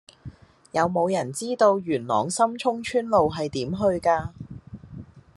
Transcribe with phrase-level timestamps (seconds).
[0.71, 4.29] 有無人知道元朗深涌村路係點去㗎